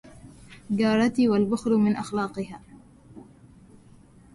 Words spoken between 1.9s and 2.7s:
أخلاقها